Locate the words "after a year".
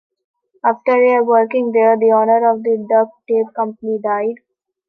0.65-1.23